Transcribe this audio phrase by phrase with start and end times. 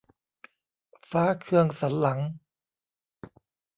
[1.09, 2.19] ฟ้าเคืองสันหลัง